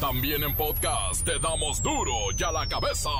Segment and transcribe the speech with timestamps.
[0.00, 3.10] También en podcast te damos duro y a la cabeza.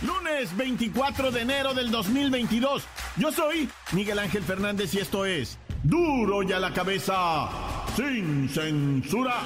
[0.00, 2.84] Lunes 24 de enero del 2022.
[3.16, 7.50] Yo soy Miguel Ángel Fernández y esto es Duro y a la cabeza,
[7.94, 9.42] sin censura.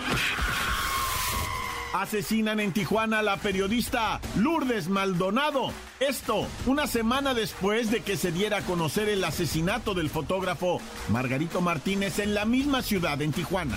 [1.92, 5.72] Asesinan en Tijuana a la periodista Lourdes Maldonado.
[6.00, 11.60] Esto una semana después de que se diera a conocer el asesinato del fotógrafo Margarito
[11.62, 13.76] Martínez en la misma ciudad, en Tijuana.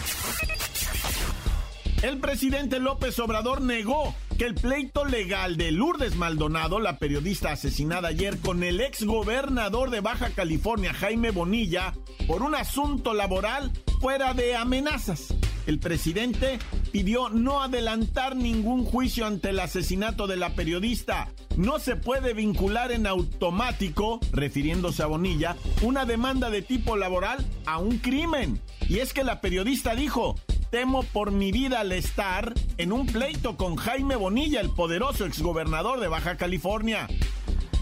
[2.01, 8.09] El presidente López Obrador negó que el pleito legal de Lourdes Maldonado, la periodista asesinada
[8.09, 11.93] ayer con el ex gobernador de Baja California, Jaime Bonilla,
[12.27, 15.33] por un asunto laboral, fuera de amenazas.
[15.67, 16.59] El presidente
[16.91, 21.29] pidió no adelantar ningún juicio ante el asesinato de la periodista.
[21.57, 27.77] No se puede vincular en automático, refiriéndose a Bonilla, una demanda de tipo laboral a
[27.77, 28.61] un crimen.
[28.89, 30.35] Y es que la periodista dijo,
[30.71, 35.99] temo por mi vida al estar en un pleito con Jaime Bonilla, el poderoso exgobernador
[35.99, 37.07] de Baja California.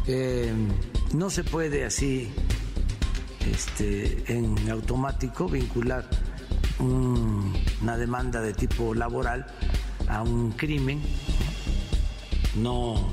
[0.08, 0.52] Eh,
[1.14, 2.30] no se puede así
[3.52, 6.06] este, en automático vincular
[6.80, 9.46] una demanda de tipo laboral
[10.08, 11.02] a un crimen.
[12.56, 13.12] No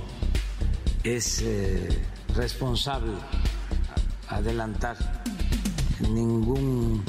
[1.05, 3.13] es eh, responsable
[4.29, 4.97] adelantar
[6.01, 7.05] ningún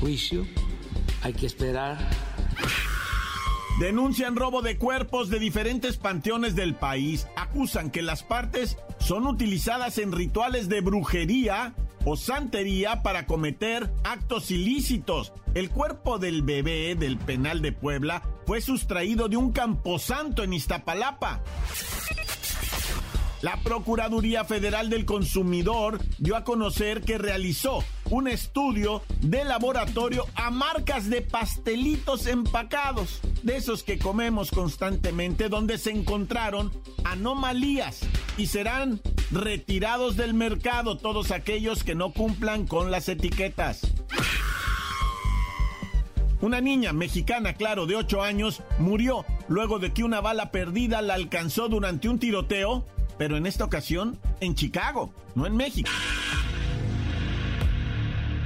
[0.00, 0.44] juicio
[1.22, 1.98] hay que esperar.
[3.80, 7.26] Denuncian robo de cuerpos de diferentes panteones del país.
[7.36, 11.74] Acusan que las partes son utilizadas en rituales de brujería
[12.04, 15.32] o santería para cometer actos ilícitos.
[15.54, 21.42] El cuerpo del bebé del penal de Puebla fue sustraído de un camposanto en Iztapalapa.
[23.42, 30.52] La Procuraduría Federal del Consumidor dio a conocer que realizó un estudio de laboratorio a
[30.52, 36.70] marcas de pastelitos empacados, de esos que comemos constantemente, donde se encontraron
[37.02, 38.00] anomalías
[38.36, 39.00] y serán
[39.32, 43.80] retirados del mercado todos aquellos que no cumplan con las etiquetas.
[46.40, 51.14] Una niña mexicana, claro, de 8 años, murió luego de que una bala perdida la
[51.14, 52.84] alcanzó durante un tiroteo
[53.22, 55.90] pero en esta ocasión en Chicago, no en México.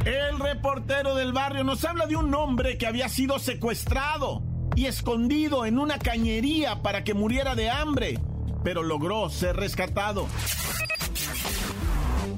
[0.04, 4.42] El reportero del barrio nos habla de un hombre que había sido secuestrado
[4.74, 8.18] y escondido en una cañería para que muriera de hambre,
[8.66, 10.26] pero logró ser rescatado.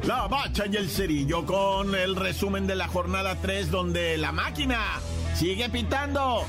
[0.05, 5.01] La bacha y el cerillo con el resumen de la jornada 3 donde la máquina
[5.35, 6.45] sigue pitando.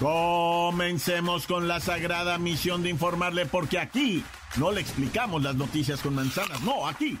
[0.00, 4.24] Comencemos con la sagrada misión de informarle porque aquí
[4.56, 7.18] no le explicamos las noticias con manzanas, no, aquí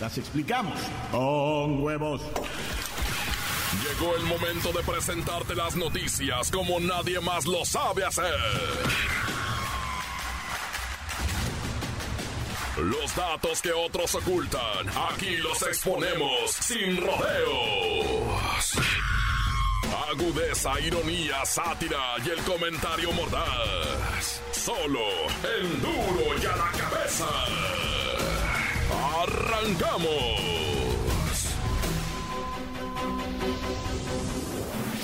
[0.00, 0.80] las explicamos
[1.12, 2.22] con huevos.
[3.86, 8.32] Llegó el momento de presentarte las noticias como nadie más lo sabe hacer.
[12.82, 18.18] Los datos que otros ocultan, aquí los exponemos sin rodeos
[20.10, 24.40] agudeza, ironía, sátira y el comentario mordaz.
[24.52, 25.00] Solo
[25.58, 27.26] el duro y a la cabeza.
[29.22, 30.77] ¡Arrancamos!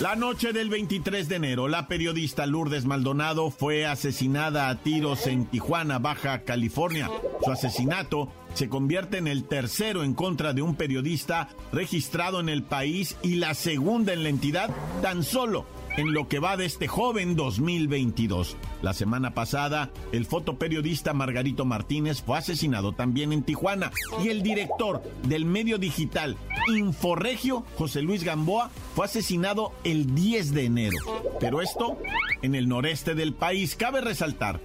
[0.00, 5.46] La noche del 23 de enero, la periodista Lourdes Maldonado fue asesinada a tiros en
[5.46, 7.08] Tijuana, Baja California.
[7.44, 12.64] Su asesinato se convierte en el tercero en contra de un periodista registrado en el
[12.64, 14.68] país y la segunda en la entidad
[15.00, 15.64] tan solo
[15.96, 18.56] en lo que va de este joven 2022.
[18.82, 23.90] La semana pasada, el fotoperiodista Margarito Martínez fue asesinado también en Tijuana
[24.22, 26.36] y el director del medio digital
[26.68, 30.96] Inforregio, José Luis Gamboa, fue asesinado el 10 de enero.
[31.40, 31.98] Pero esto
[32.42, 33.76] en el noreste del país.
[33.76, 34.60] Cabe resaltar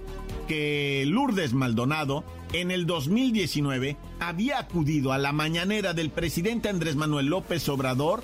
[0.48, 7.26] que Lourdes Maldonado en el 2019 había acudido a la mañanera del presidente Andrés Manuel
[7.26, 8.22] López Obrador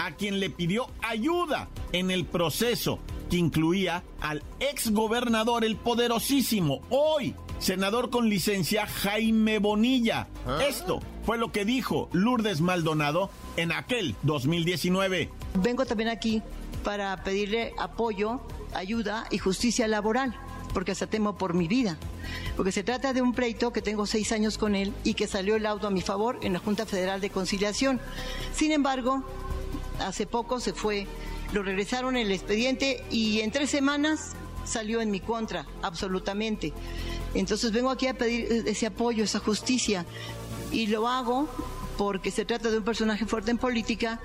[0.00, 6.80] a quien le pidió ayuda en el proceso que incluía al ex gobernador, el poderosísimo,
[6.88, 10.26] hoy senador con licencia Jaime Bonilla.
[10.46, 10.58] ¿Ah?
[10.66, 15.28] Esto fue lo que dijo Lourdes Maldonado en aquel 2019.
[15.62, 16.42] Vengo también aquí
[16.82, 18.40] para pedirle apoyo,
[18.72, 20.34] ayuda y justicia laboral,
[20.72, 21.98] porque hasta temo por mi vida.
[22.56, 25.56] Porque se trata de un pleito que tengo seis años con él y que salió
[25.56, 28.00] el laudo a mi favor en la Junta Federal de Conciliación.
[28.54, 29.22] Sin embargo,
[30.00, 31.06] hace poco se fue,
[31.52, 34.32] lo regresaron el expediente y en tres semanas
[34.64, 36.72] salió en mi contra, absolutamente.
[37.34, 40.04] Entonces vengo aquí a pedir ese apoyo, esa justicia.
[40.72, 41.48] Y lo hago
[41.96, 44.20] porque se trata de un personaje fuerte en política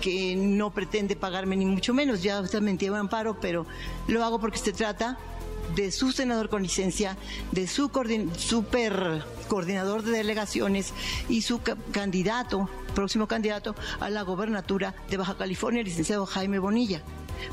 [0.00, 3.66] que no pretende pagarme ni mucho menos, ya me entiende amparo, pero
[4.08, 5.18] lo hago porque se trata
[5.76, 7.16] de su senador con licencia,
[7.52, 7.90] de su
[8.36, 10.92] super coordinador de delegaciones
[11.28, 11.60] y su
[11.92, 17.02] candidato, próximo candidato a la gobernatura de Baja California, licenciado Jaime Bonilla.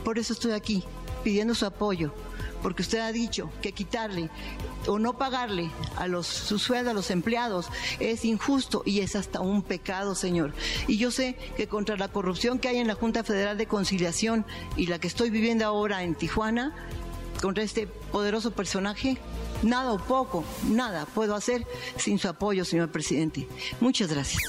[0.04, 0.84] Por eso estoy aquí,
[1.24, 2.14] pidiendo su apoyo,
[2.62, 4.30] porque usted ha dicho que quitarle
[4.88, 7.68] o no pagarle a los su a los empleados
[8.00, 10.54] es injusto y es hasta un pecado, señor.
[10.88, 14.46] Y yo sé que contra la corrupción que hay en la Junta Federal de Conciliación
[14.76, 16.74] y la que estoy viviendo ahora en Tijuana,
[17.42, 19.18] contra este poderoso personaje,
[19.64, 21.66] nada o poco, nada puedo hacer
[21.98, 23.48] sin su apoyo, señor presidente.
[23.80, 24.42] Muchas gracias.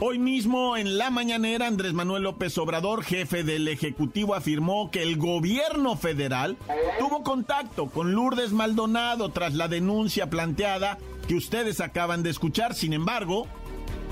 [0.00, 5.16] Hoy mismo en la mañanera Andrés Manuel López Obrador, jefe del Ejecutivo, afirmó que el
[5.16, 6.56] gobierno federal
[6.98, 10.98] tuvo contacto con Lourdes Maldonado tras la denuncia planteada
[11.28, 12.74] que ustedes acaban de escuchar.
[12.74, 13.46] Sin embargo,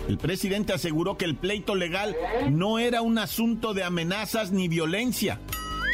[0.09, 2.17] el presidente aseguró que el pleito legal
[2.49, 5.41] no era un asunto de amenazas ni violencia.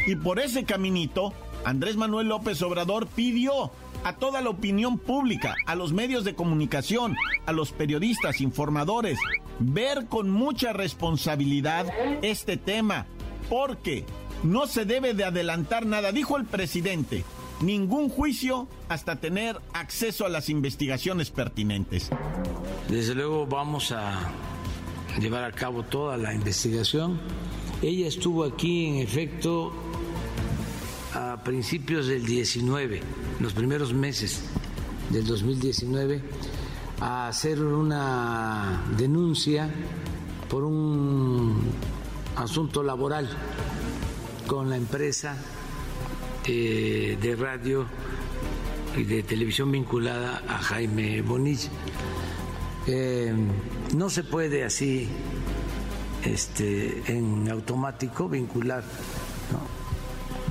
[0.07, 1.33] Y por ese caminito,
[1.65, 3.73] Andrés Manuel López Obrador pidió
[4.05, 9.19] a toda la opinión pública, a los medios de comunicación, a los periodistas, informadores,
[9.59, 11.87] ver con mucha responsabilidad
[12.23, 13.07] este tema,
[13.49, 14.05] porque
[14.43, 17.25] no se debe de adelantar nada, dijo el presidente,
[17.61, 22.11] ningún juicio hasta tener acceso a las investigaciones pertinentes.
[22.89, 24.31] Desde luego vamos a
[25.21, 27.21] llevar a cabo toda la investigación.
[27.83, 29.73] Ella estuvo aquí en efecto
[31.15, 33.01] a principios del 19,
[33.41, 34.43] los primeros meses
[35.11, 36.23] del 2019,
[37.01, 39.71] a hacer una denuncia
[40.49, 41.63] por un
[42.37, 43.29] asunto laboral
[44.47, 45.37] con la empresa
[46.45, 47.87] eh, de radio
[48.97, 51.71] y de televisión vinculada a Jaime Bonilla.
[52.87, 53.35] Eh,
[53.95, 55.09] no se puede así
[56.25, 58.83] este, en automático vincular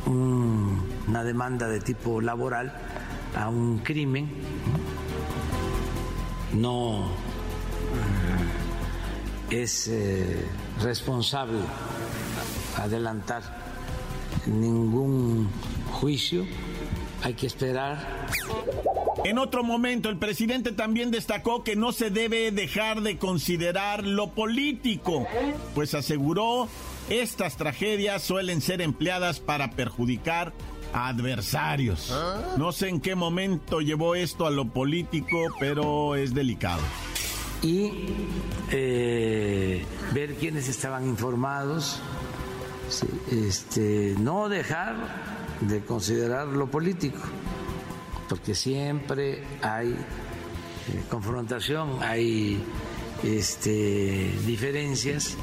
[0.05, 2.73] una demanda de tipo laboral
[3.35, 4.29] a un crimen,
[6.53, 7.11] no
[9.49, 10.45] eh, es eh,
[10.81, 11.59] responsable
[12.77, 13.43] adelantar
[14.45, 15.49] ningún
[15.91, 16.45] juicio,
[17.23, 18.27] hay que esperar.
[19.25, 24.29] En otro momento, el presidente también destacó que no se debe dejar de considerar lo
[24.29, 25.25] político,
[25.73, 26.69] pues aseguró
[27.09, 30.53] estas tragedias suelen ser empleadas para perjudicar
[30.93, 32.13] adversarios.
[32.57, 36.81] No sé en qué momento llevó esto a lo político, pero es delicado.
[37.61, 37.91] Y
[38.71, 41.99] eh, ver quiénes estaban informados,
[43.31, 44.95] este, no dejar
[45.61, 47.19] de considerar lo político,
[48.29, 52.63] porque siempre hay eh, confrontación, hay
[53.23, 55.35] este, diferencias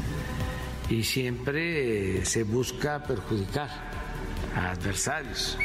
[0.88, 4.03] y siempre se busca perjudicar
[4.54, 5.58] adversarios.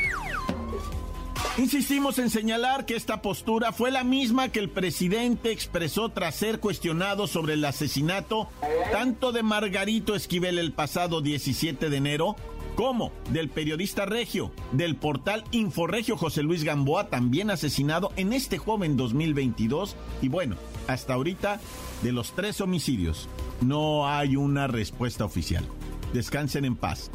[1.57, 6.59] Insistimos en señalar que esta postura fue la misma que el presidente expresó tras ser
[6.59, 8.50] cuestionado sobre el asesinato
[8.91, 12.36] tanto de Margarito Esquivel el pasado 17 de enero
[12.75, 18.95] como del periodista regio del portal Inforregio José Luis Gamboa, también asesinado en este joven
[18.95, 19.97] 2022.
[20.21, 20.56] Y bueno,
[20.88, 21.59] hasta ahorita,
[22.04, 23.28] de los tres homicidios,
[23.59, 25.66] no hay una respuesta oficial.
[26.14, 27.11] Descansen en paz.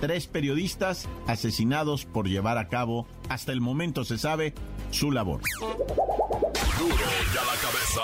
[0.00, 4.54] Tres periodistas asesinados por llevar a cabo, hasta el momento se sabe,
[4.90, 5.40] su labor.
[7.34, 8.02] la cabeza.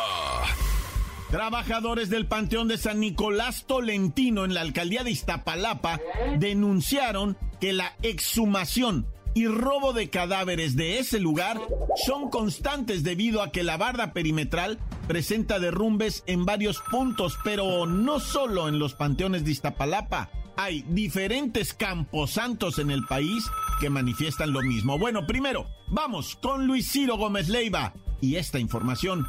[1.30, 6.00] Trabajadores del Panteón de San Nicolás Tolentino en la alcaldía de Iztapalapa
[6.38, 11.58] denunciaron que la exhumación y robo de cadáveres de ese lugar
[11.96, 18.20] son constantes debido a que la barda perimetral presenta derrumbes en varios puntos, pero no
[18.20, 20.30] solo en los panteones de Iztapalapa.
[20.56, 23.44] Hay diferentes camposantos en el país
[23.80, 24.98] que manifiestan lo mismo.
[24.98, 29.26] Bueno, primero, vamos con Luis Ciro Gómez Leiva y esta información.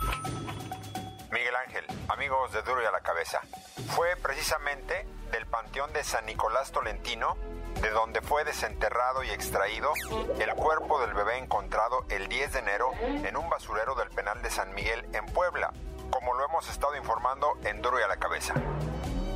[1.31, 3.41] Miguel Ángel, amigos de Duro y a la Cabeza.
[3.87, 7.35] Fue precisamente del Panteón de San Nicolás Tolentino
[7.81, 9.91] de donde fue desenterrado y extraído
[10.39, 14.49] el cuerpo del bebé encontrado el 10 de enero en un basurero del penal de
[14.49, 15.73] San Miguel en Puebla,
[16.09, 18.53] como lo hemos estado informando en Duro y a la Cabeza.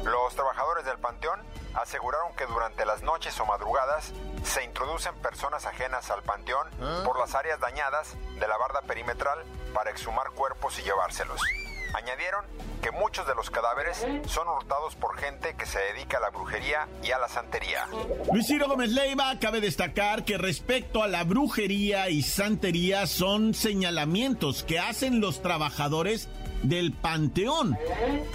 [0.07, 1.41] Los trabajadores del panteón
[1.73, 6.69] aseguraron que durante las noches o madrugadas se introducen personas ajenas al panteón
[7.03, 11.41] por las áreas dañadas de la barda perimetral para exhumar cuerpos y llevárselos
[11.93, 12.45] Añadieron
[12.81, 16.87] que muchos de los cadáveres son hurtados por gente que se dedica a la brujería
[17.03, 17.87] y a la santería.
[18.31, 24.63] Luis Ciro Gómez Leiva cabe destacar que respecto a la brujería y santería son señalamientos
[24.63, 26.29] que hacen los trabajadores
[26.63, 27.77] del panteón.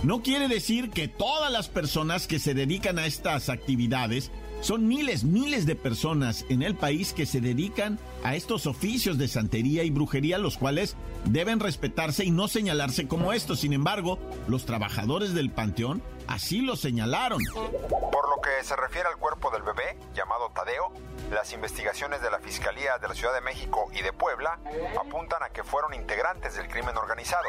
[0.03, 4.31] No quiere decir que todas las personas que se dedican a estas actividades
[4.63, 9.27] son miles, miles de personas en el país que se dedican a estos oficios de
[9.27, 13.59] santería y brujería, los cuales deben respetarse y no señalarse como estos.
[13.59, 17.41] Sin embargo, los trabajadores del panteón así lo señalaron.
[17.53, 20.93] Por lo que se refiere al cuerpo del bebé, llamado Tadeo,
[21.33, 24.61] las investigaciones de la Fiscalía de la Ciudad de México y de Puebla
[25.01, 27.49] apuntan a que fueron integrantes del crimen organizado.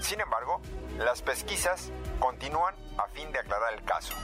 [0.00, 0.60] Sin embargo,
[0.98, 4.14] las pesquisas continúan a fin de aclarar el caso.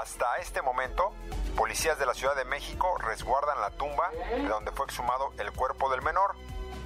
[0.00, 1.12] Hasta este momento,
[1.56, 5.90] policías de la Ciudad de México resguardan la tumba de donde fue exhumado el cuerpo
[5.90, 6.36] del menor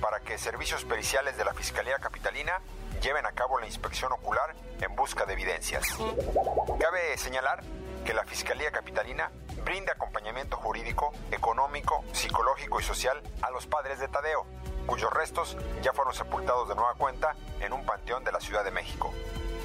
[0.01, 2.61] para que servicios periciales de la Fiscalía Capitalina
[3.03, 5.85] lleven a cabo la inspección ocular en busca de evidencias.
[6.81, 7.63] Cabe señalar
[8.05, 9.31] que la Fiscalía Capitalina
[9.65, 14.47] brinda acompañamiento jurídico, económico, psicológico y social a los padres de Tadeo,
[14.87, 18.71] cuyos restos ya fueron sepultados de nueva cuenta en un panteón de la Ciudad de
[18.71, 19.13] México.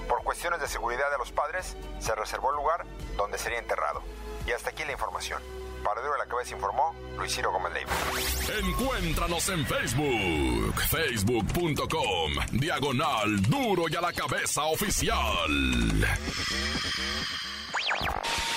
[0.08, 2.86] Por cuestiones de seguridad de los padres, se reservó el lugar
[3.16, 4.02] donde sería enterrado.
[4.48, 5.42] Y hasta aquí la información.
[5.84, 7.92] Para de la Cabeza informó Luis Ciro Gómez Leiva.
[8.60, 16.08] Encuéntranos en Facebook, facebook.com, diagonal Duro y a la Cabeza Oficial.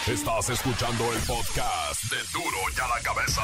[0.07, 3.43] Estás escuchando el podcast de Duro y a la Cabeza.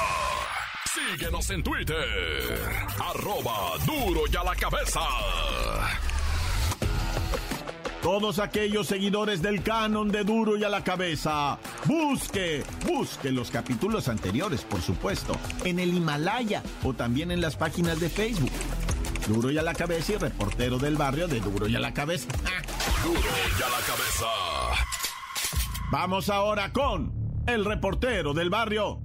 [0.98, 2.58] Síguenos en Twitter,
[2.98, 5.00] arroba Duro y a la Cabeza.
[8.02, 14.08] Todos aquellos seguidores del canon de Duro y a la cabeza, busque, busque los capítulos
[14.08, 18.52] anteriores, por supuesto, en el Himalaya o también en las páginas de Facebook.
[19.26, 22.28] Duro y a la cabeza y reportero del barrio de Duro y a la cabeza.
[23.04, 24.26] Duro y a la Cabeza.
[25.90, 27.12] Vamos ahora con
[27.46, 29.00] el reportero del barrio.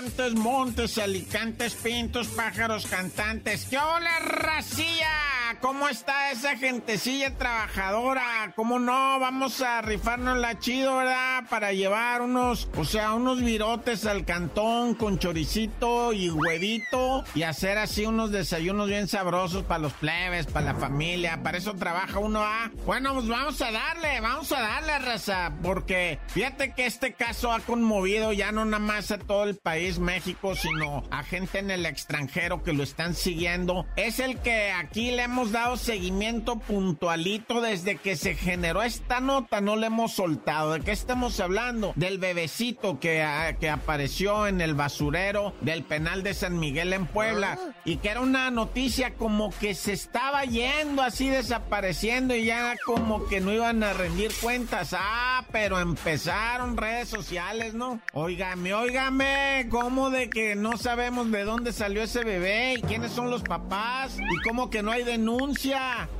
[0.00, 3.66] Montes, montes, alicantes, pintos, pájaros, cantantes.
[3.68, 5.29] ¡Qué hola, racilla!
[5.60, 8.54] ¿Cómo está esa gentecilla trabajadora?
[8.56, 9.20] ¿Cómo no?
[9.20, 11.44] Vamos a rifarnos la chido, ¿verdad?
[11.50, 17.76] Para llevar unos, o sea, unos virotes al cantón con choricito y huevito y hacer
[17.76, 21.42] así unos desayunos bien sabrosos para los plebes, para la familia.
[21.42, 22.70] Para eso trabaja uno, ¿ah?
[22.86, 27.60] Bueno, pues vamos a darle, vamos a darle, raza, porque fíjate que este caso ha
[27.60, 31.84] conmovido ya no nada más a todo el país, México, sino a gente en el
[31.84, 33.86] extranjero que lo están siguiendo.
[33.96, 39.60] Es el que aquí le hemos dado seguimiento puntualito desde que se generó esta nota,
[39.60, 40.72] no le hemos soltado.
[40.72, 41.92] ¿De qué estamos hablando?
[41.96, 47.06] Del bebecito que, ah, que apareció en el basurero del penal de San Miguel en
[47.06, 52.76] Puebla y que era una noticia como que se estaba yendo así desapareciendo y ya
[52.84, 54.94] como que no iban a rendir cuentas.
[54.96, 58.00] Ah, pero empezaron redes sociales, ¿no?
[58.12, 63.30] Óigame, óigame, ¿cómo de que no sabemos de dónde salió ese bebé y quiénes son
[63.30, 65.39] los papás y cómo que no hay denuncia?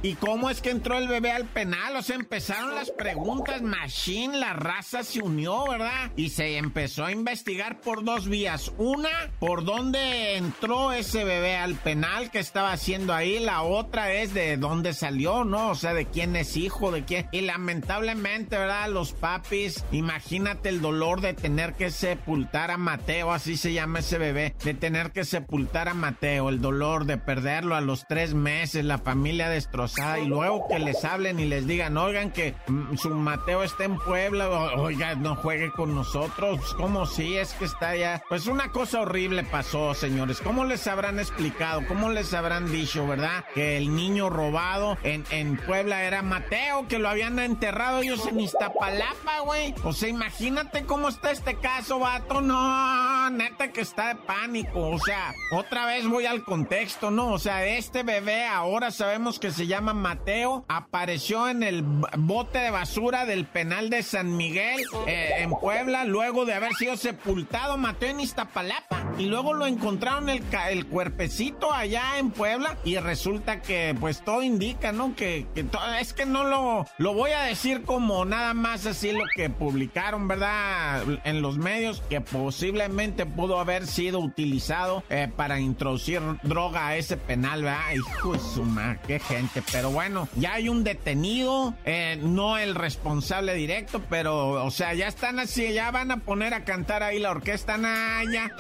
[0.03, 1.95] ¿Y cómo es que entró el bebé al penal?
[1.95, 6.11] O sea, empezaron las preguntas, Machine, la raza se unió, ¿verdad?
[6.17, 8.73] Y se empezó a investigar por dos vías.
[8.79, 13.39] Una, por dónde entró ese bebé al penal, que estaba haciendo ahí.
[13.41, 15.69] La otra es de dónde salió, ¿no?
[15.69, 17.29] O sea, de quién es hijo, de quién.
[17.31, 18.89] Y lamentablemente, ¿verdad?
[18.89, 24.17] Los papis, imagínate el dolor de tener que sepultar a Mateo, así se llama ese
[24.17, 28.85] bebé, de tener que sepultar a Mateo, el dolor de perderlo a los tres meses,
[28.85, 33.11] la familia destrozada y luego que les hablen y les digan, oigan que mm, su
[33.11, 37.89] Mateo está en Puebla, o, oiga, no juegue con nosotros, como si es que está
[37.89, 38.23] allá.
[38.29, 40.41] Pues una cosa horrible pasó, señores.
[40.41, 41.83] ¿Cómo les habrán explicado?
[41.89, 43.45] ¿Cómo les habrán dicho, verdad?
[43.53, 48.39] Que el niño robado en, en Puebla era Mateo, que lo habían enterrado ellos en
[48.39, 49.75] Iztapalapa, güey.
[49.83, 52.41] O sea, imagínate cómo está este caso, vato.
[52.41, 54.89] No, neta que está de pánico.
[54.89, 57.33] O sea, otra vez voy al contexto, ¿no?
[57.33, 62.71] O sea, este bebé ahora sabemos que se llama Mateo, apareció en el bote de
[62.71, 68.11] basura del penal de San Miguel eh, en Puebla, luego de haber sido sepultado, Mateo
[68.11, 73.95] en Iztapalapa, y luego lo encontraron el, el cuerpecito allá en Puebla, y resulta que
[73.99, 75.15] pues todo indica, ¿no?
[75.15, 75.67] Que, que
[76.01, 80.29] es que no lo, lo voy a decir como nada más así lo que publicaron,
[80.29, 81.03] ¿verdad?
[81.25, 87.17] En los medios, que posiblemente pudo haber sido utilizado eh, para introducir droga a ese
[87.17, 87.93] penal, ¿verdad?
[87.95, 89.63] Hijo de su madre qué gente.
[89.73, 95.09] Pero bueno, ya hay un detenido, eh, no el responsable directo, pero, o sea, ya
[95.09, 98.51] están así, ya van a poner a cantar ahí la orquesta Naya.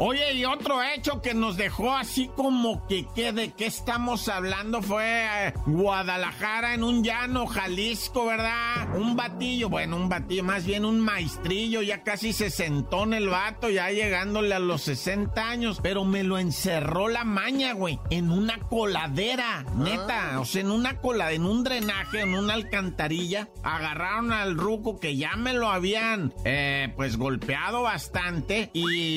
[0.00, 4.80] Oye, y otro hecho que nos dejó así como que, ¿qué, ¿de qué estamos hablando?
[4.80, 8.94] Fue eh, Guadalajara en un llano, Jalisco, ¿verdad?
[8.96, 13.28] Un batillo, bueno, un batillo, más bien un maestrillo, ya casi se sentó en el
[13.28, 18.30] vato, ya llegándole a los 60 años, pero me lo encerró la maña, güey, en
[18.30, 20.40] una coladera, neta, ah.
[20.40, 25.16] o sea, en una cola, en un drenaje, en una alcantarilla, agarraron al ruco que
[25.16, 29.07] ya me lo habían, eh, pues, golpeado bastante y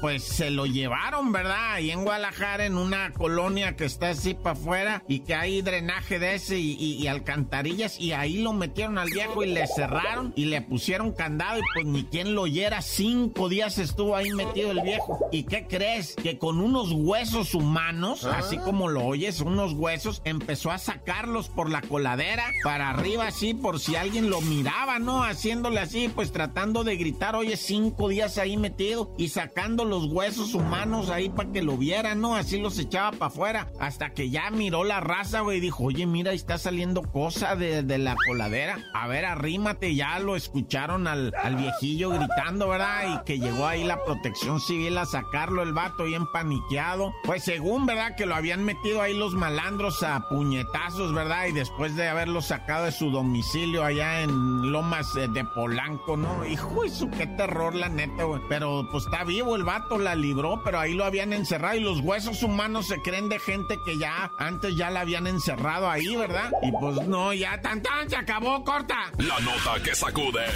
[0.00, 1.72] pues se lo llevaron, ¿verdad?
[1.74, 6.18] Ahí en Guadalajara, en una colonia que está así para afuera y que hay drenaje
[6.18, 10.60] de ese y, alcantarillas y ahí lo metieron al viejo y le cerraron y le
[10.60, 12.82] pusieron candado y pues ni quien lo oyera.
[12.82, 15.18] Cinco días estuvo ahí metido el viejo.
[15.32, 16.14] ¿Y qué crees?
[16.16, 18.36] Que con unos huesos humanos, ah.
[18.38, 23.54] así como lo oyes, unos huesos, empezó a sacarlos por la coladera para arriba así
[23.54, 25.24] por si alguien lo miraba, ¿no?
[25.24, 30.52] Haciéndole así, pues tratando de gritar, oye, cinco días ahí metido y sacando los huesos
[30.52, 32.34] humanos ahí para que lo vieran, ¿no?
[32.34, 33.68] Así los echaba para afuera.
[33.78, 37.54] Hasta que ya miró la raza, güey, y dijo, oye, mira, ahí está saliendo cosa
[37.54, 38.78] de, la coladera.
[38.94, 39.94] A ver, arrímate.
[39.94, 43.14] Ya lo escucharon al, viejillo gritando, ¿verdad?
[43.14, 47.12] Y que llegó ahí la protección civil a sacarlo el vato bien paniqueado.
[47.22, 48.16] Pues según, ¿verdad?
[48.16, 51.46] Que lo habían metido ahí los malandros a puñetazos, ¿verdad?
[51.46, 56.44] Y después de haberlo sacado de su domicilio allá en Lomas eh, de Polanco, ¿no?
[56.44, 58.42] Hijo, eso qué terror, la neta, güey.
[58.48, 62.00] Pero pues está vivo el vato la libró, pero ahí lo habían encerrado y los
[62.00, 66.50] huesos humanos se creen de gente que ya antes ya la habían encerrado ahí, ¿verdad?
[66.62, 69.12] Y pues no, ya tan tan se acabó, corta.
[69.18, 70.46] La nota que sacude.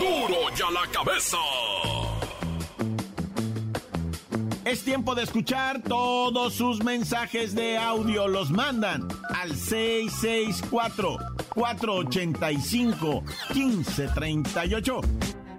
[0.00, 1.36] Duro, duro ya la cabeza.
[4.64, 8.28] Es tiempo de escuchar todos sus mensajes de audio.
[8.28, 11.18] Los mandan al 664
[11.54, 13.22] 485
[13.54, 15.00] 1538.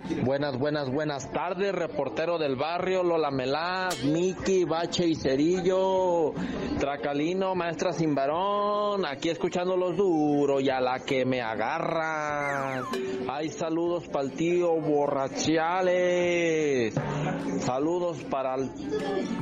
[0.10, 6.34] Buenas, buenas, buenas tardes, reportero del barrio, Lola Melá, Miki, Bache y Cerillo,
[6.80, 12.82] Tracalino, maestra sin varón, aquí escuchando los duros y a la que me agarra.
[13.30, 16.96] Hay saludos para el tío Borrachiales,
[17.60, 18.72] saludos para el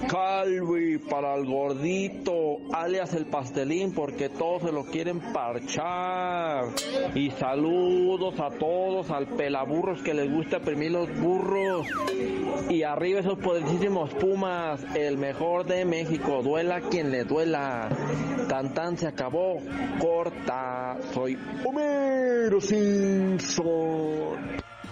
[0.10, 6.66] Calvi, para el gordito, alias el pastelín, porque todos se lo quieren parchar.
[7.16, 11.88] Y saludos a todos, al pelaburros que les gusta mí los burros.
[12.70, 16.42] Y arriba esos poderosísimos Pumas, el mejor de México.
[16.44, 17.90] Duela quien le duela.
[18.50, 19.62] Tan tan se acabó.
[20.00, 20.98] Corta.
[21.14, 23.68] Soy Homero Simpson.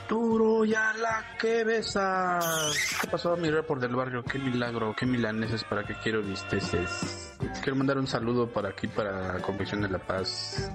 [0.08, 2.98] Duro ya la que besas.
[3.02, 4.24] ¿Qué pasó mi report del barrio?
[4.24, 7.34] Qué milagro, qué milaneses para que quiero visteces.
[7.64, 10.72] Quiero mandar un saludo para aquí, para la Confección de la Paz,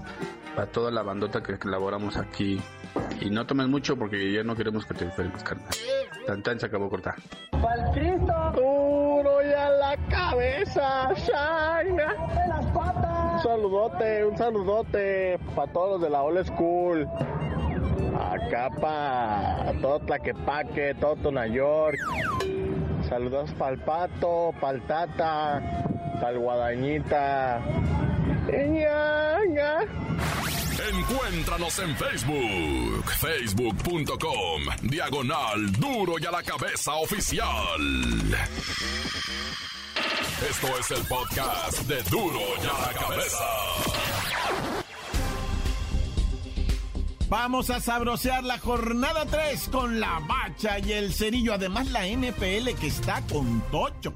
[0.54, 2.60] para toda la bandota que elaboramos aquí
[3.20, 5.68] y no tomes mucho porque ya no queremos que te enfermes, carnal.
[6.26, 7.14] Tan tan se acabó cortar.
[7.50, 8.32] ¡Pal Cristo!
[8.54, 11.12] ¡Duro y a la cabeza!
[11.14, 12.02] ¡Shine!
[12.48, 13.32] las patas!
[13.34, 17.08] Un saludote, un saludote para todos los de la old school.
[18.18, 21.98] Acá para todo Tlaquepaque, todo Tonayork.
[23.08, 25.62] Saludos para el pato, para el tata,
[26.20, 27.60] para el guadañita.
[28.50, 29.38] ¡Ña,
[30.88, 37.80] Encuéntranos en Facebook, facebook.com, diagonal duro y a la cabeza oficial.
[40.48, 43.44] Esto es el podcast de duro y a la cabeza.
[47.28, 51.54] Vamos a sabrosear la jornada 3 con la bacha y el cerillo.
[51.54, 54.14] Además, la NPL que está con Tocho.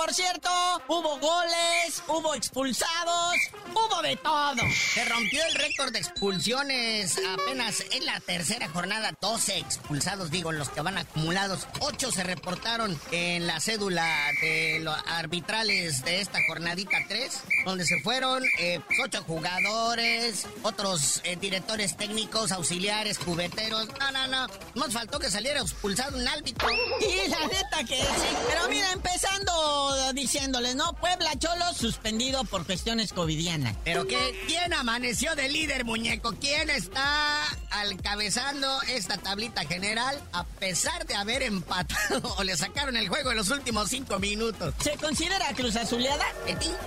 [0.00, 0.48] Por cierto,
[0.88, 3.34] hubo goles, hubo expulsados,
[3.70, 4.56] hubo de todo.
[4.94, 9.12] Se rompió el récord de expulsiones apenas en la tercera jornada.
[9.20, 11.66] 12 expulsados, digo, los que van acumulados.
[11.80, 14.08] 8 se reportaron en la cédula
[14.40, 21.20] de los arbitrales de esta jornadita 3, donde se fueron eh, 8 pues, jugadores, otros
[21.24, 23.88] eh, directores técnicos, auxiliares, cubeteros.
[23.98, 24.46] No, no, no.
[24.76, 26.70] Nos faltó que saliera expulsado un árbitro.
[27.00, 28.36] Y la neta que sí.
[28.48, 30.92] Pero mira, empezando diciéndoles, ¿no?
[30.94, 33.76] Puebla Cholos, sus suspendido por cuestiones covidianas.
[33.84, 34.34] ¿Pero qué?
[34.46, 36.34] ¿Quién amaneció de líder, muñeco?
[36.40, 43.08] ¿Quién está alcabezando esta tablita general a pesar de haber empatado o le sacaron el
[43.08, 44.72] juego en los últimos cinco minutos?
[44.80, 46.24] ¿Se considera Cruz Azuleada?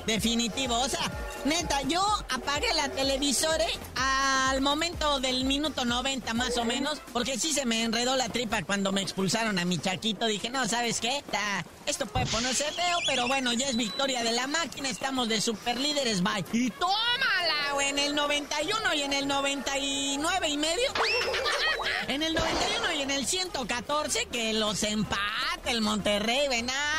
[0.07, 0.79] Definitivo.
[0.79, 1.11] O sea,
[1.45, 7.53] neta, yo apagué la televisora al momento del minuto 90 más o menos, porque sí
[7.53, 10.25] se me enredó la tripa cuando me expulsaron a mi chaquito.
[10.25, 11.23] Dije, no, ¿sabes qué?
[11.85, 15.79] esto puede ponerse feo, pero bueno, ya es victoria de la máquina, estamos de super
[15.79, 16.45] líderes, bye.
[16.51, 20.93] Y tómala, güey, en el 91 y en el 99 y medio.
[22.08, 26.92] En el 91 y en el 114 que los empate el Monterrey, ven allá.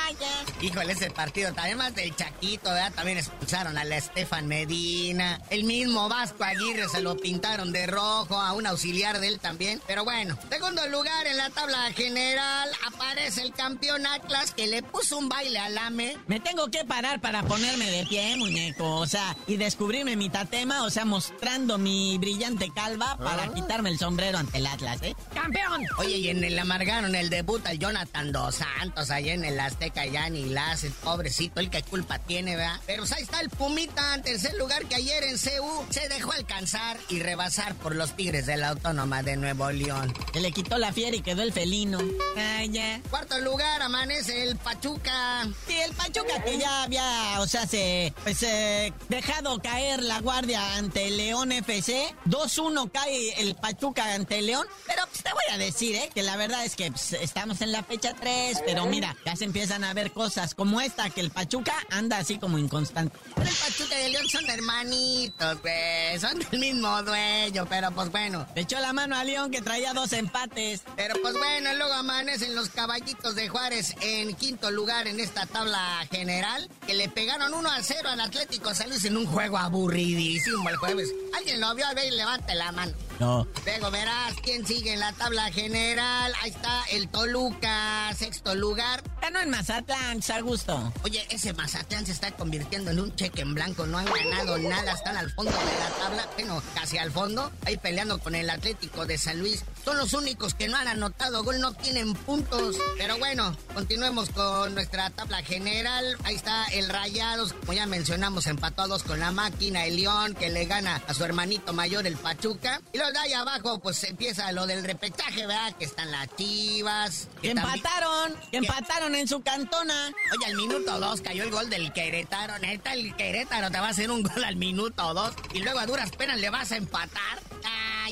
[0.65, 2.91] Híjole, ese partido, además del Chaquito, ¿verdad?
[2.95, 5.39] También expulsaron a la Estefan Medina.
[5.51, 9.83] El mismo Vasco Aguirre se lo pintaron de rojo, a un auxiliar de él también.
[9.87, 15.19] Pero bueno, segundo lugar en la tabla general aparece el campeón Atlas que le puso
[15.19, 16.17] un baile al AME.
[16.29, 18.97] Me tengo que parar para ponerme de pie, muñeco.
[18.97, 23.53] O sea, y descubrirme mi tatema, o sea, mostrando mi brillante calva para ah.
[23.53, 25.15] quitarme el sombrero ante el Atlas, ¿eh?
[25.35, 25.85] ¡Campeón!
[25.99, 30.07] Oye, y en el amargaron el debut al Jonathan Dos Santos allá en el Azteca,
[30.07, 32.81] ya ni las, pobrecito, el que culpa tiene, ¿verdad?
[32.87, 36.99] Pero ahí está el Pumita en tercer lugar que ayer en CU se dejó alcanzar
[37.09, 40.13] y rebasar por los Tigres de la Autónoma de Nuevo León.
[40.33, 41.99] Se le quitó la fiera y quedó el felino.
[42.37, 43.01] Ay, ya.
[43.11, 45.47] Cuarto lugar amanece el Pachuca.
[45.67, 50.77] Sí, el Pachuca que ya había, o sea, se pues eh, dejado caer la guardia
[50.77, 52.15] ante León FC.
[52.27, 54.67] 2-1 cae el Pachuca ante León.
[54.87, 56.11] Pero pues, te voy a decir, ¿eh?
[56.15, 59.45] Que la verdad es que pues, estamos en la fecha 3, pero mira, ya se
[59.45, 63.17] empiezan a ver cosas como esta, que el Pachuca anda así como inconstante.
[63.37, 66.19] Pero el Pachuca y el León son hermanitos, güey.
[66.19, 68.47] Son del mismo dueño, pero pues bueno.
[68.55, 70.83] Le echó la mano a León que traía dos empates.
[70.97, 76.07] Pero pues bueno, luego amanecen los caballitos de Juárez en quinto lugar en esta tabla
[76.11, 80.77] general, que le pegaron 1 a 0 al Atlético San en un juego aburridísimo el
[80.77, 81.11] jueves.
[81.37, 81.87] ¿Alguien lo vio?
[81.87, 82.93] A ver, levante la mano.
[83.21, 83.47] No.
[83.65, 86.33] Luego verás quién sigue en la tabla general.
[86.43, 89.03] Ahí está el Toluca, sexto lugar.
[89.23, 90.93] Ganó en Mazatlán, a gusto.
[91.03, 93.87] Oye, ese Mazatlán se está convirtiendo en un cheque en blanco.
[93.87, 96.29] No han ganado nada, están al fondo de la tabla.
[96.35, 97.51] Bueno, casi al fondo.
[97.65, 99.65] Ahí peleando con el Atlético de San Luis.
[99.85, 102.77] Son los únicos que no han anotado gol, no tienen puntos.
[102.97, 106.17] Pero bueno, continuemos con nuestra tabla general.
[106.25, 109.85] Ahí está el Rayados, como ya mencionamos, empatados con la máquina.
[109.85, 112.81] El León que le gana a su hermanito mayor, el Pachuca.
[112.93, 115.75] Y de ahí abajo, pues empieza lo del repechaje, ¿verdad?
[115.77, 117.29] Que están las chivas.
[117.43, 120.13] Que empataron, que empataron en su cantona.
[120.33, 122.59] Oye, al minuto dos cayó el gol del Querétaro.
[122.59, 125.35] Neta, el Querétaro te va a hacer un gol al minuto dos.
[125.53, 127.39] Y luego a duras penas le vas a empatar.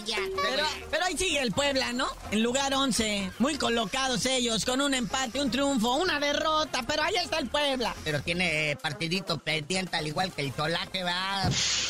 [0.00, 2.08] Pero, pero ahí sigue el Puebla, ¿no?
[2.30, 3.32] En lugar 11.
[3.38, 6.82] Muy colocados ellos, con un empate, un triunfo, una derrota.
[6.86, 7.94] Pero ahí está el Puebla.
[8.04, 11.42] Pero tiene partidito pendiente, al igual que el Tolaje, va.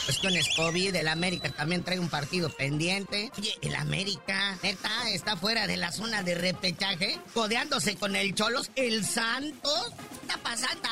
[0.04, 0.94] Cuestiones COVID.
[0.94, 3.30] El América también trae un partido pendiente.
[3.38, 8.70] Oye, el América, neta, está fuera de la zona de repechaje, codeándose con el Cholos.
[8.74, 10.82] El Santos está pasando.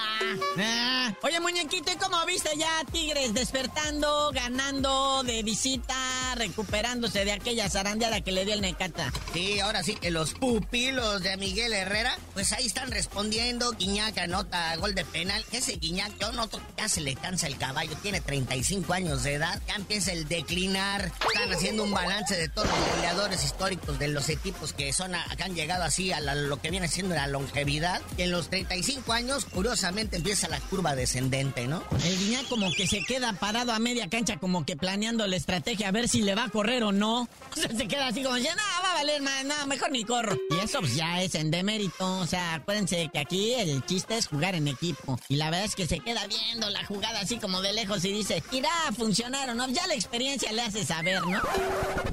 [0.59, 6.35] Ah, oye, muñequito, ¿y cómo viste ya Tigres despertando, ganando de visita,
[7.09, 9.11] de aquella zarandeada que le dio el Necata?
[9.33, 13.73] Sí, ahora sí que los pupilos de Miguel Herrera, pues ahí están respondiendo.
[13.73, 15.45] Guiñac anota gol de penal.
[15.51, 19.35] Ese Guiñac, yo noto que ya se le cansa el caballo, tiene 35 años de
[19.35, 21.11] edad, ya empieza el declinar.
[21.27, 25.43] Están haciendo un balance de todos los goleadores históricos de los equipos que son que
[25.43, 28.03] han llegado así a lo que viene siendo la longevidad.
[28.19, 31.83] Y en los 35 años, curiosamente, empieza la curva descendente, ¿no?
[32.05, 35.89] El Guiñac como que se queda parado a media cancha, como que planeando la estrategia
[35.89, 37.29] a ver si le va a correr o no.
[37.50, 40.05] O sea, se queda así como, ya, no, va a valer más, no, mejor ni
[40.05, 40.37] corro.
[40.50, 42.20] Y eso pues, ya es en demérito.
[42.20, 45.18] O sea, acuérdense que aquí el chiste es jugar en equipo.
[45.29, 48.12] Y la verdad es que se queda viendo la jugada así como de lejos y
[48.12, 49.66] dice, irá a funcionar o no.
[49.68, 51.42] Ya la experiencia le hace saber, ¿no?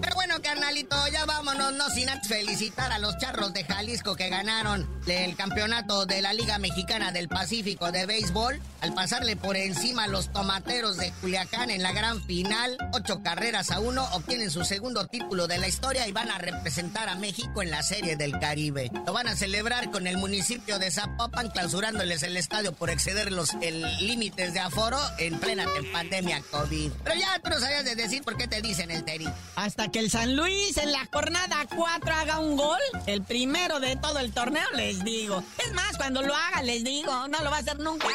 [0.02, 4.30] Pero bueno, carnalito, ya vámonos, no sin antes felicitar a los charros de Jalisco que
[4.30, 10.06] ganaron el campeonato de la Liga Mexicana del Pacífico de Béisbol al pasarle por encima
[10.06, 12.78] a los tomateros de Culiacán en la gran final.
[12.94, 17.08] Ocho carreras a uno obtienen su segundo título de la historia y van a representar
[17.08, 18.92] a México en la Serie del Caribe.
[19.06, 23.54] Lo van a celebrar con el municipio de Zapopan, clausurándoles el estadio por exceder los
[24.02, 26.92] límites de aforo en plena pandemia COVID.
[27.04, 29.30] Pero ya tú no sabías de decir por qué te dicen el Teri.
[29.56, 33.96] Hasta que el San Luis en la jornada 4 haga un gol, el primero de
[33.96, 35.44] todo el torneo, les digo.
[35.66, 38.08] Es más, cuando lo haga, les digo, no lo va a hacer nunca.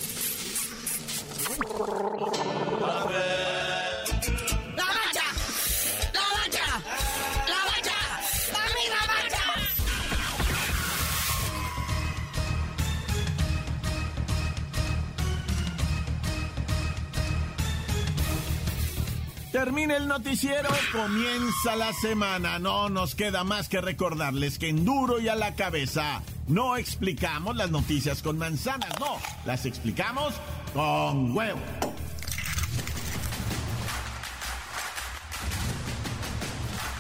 [19.52, 22.58] Termina el noticiero, comienza la semana.
[22.58, 27.56] No nos queda más que recordarles que en duro y a la cabeza no explicamos
[27.56, 30.34] las noticias con manzanas, no, las explicamos
[30.74, 31.60] con huevo.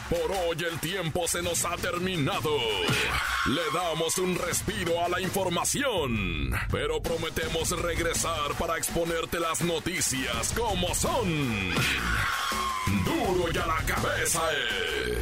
[0.10, 2.58] Por hoy el tiempo se nos ha terminado.
[3.46, 10.94] Le damos un respiro a la información, pero prometemos regresar para exponerte las noticias como
[10.94, 11.72] son.
[13.06, 14.42] Duro y a la cabeza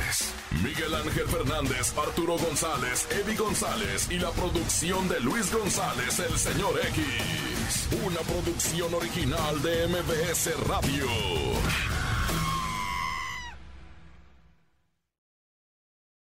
[0.10, 0.34] es.
[0.64, 6.80] Miguel Ángel Fernández, Arturo González, Eddie González y la producción de Luis González, el señor
[6.88, 7.88] X.
[8.06, 11.99] Una producción original de MBS Radio.